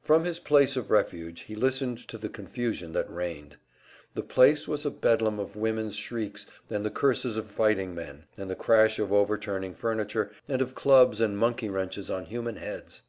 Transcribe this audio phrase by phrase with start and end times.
[0.00, 3.56] From his place of refuge he listened to the confusion that reigned.
[4.14, 8.48] The place was a bedlam of women's shrieks, and the curses of fighting men, and
[8.48, 13.02] the crash of overturning furniture, and of clubs and monkey wrenches on human heads.